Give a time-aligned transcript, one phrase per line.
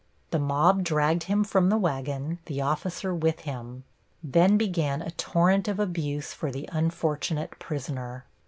[0.31, 3.83] The mob dragged him from the wagon, the officer with him.
[4.23, 8.25] Then began a torrent of abuse for the unfortunate prisoner.